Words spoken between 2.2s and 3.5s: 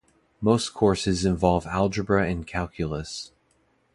and calculus.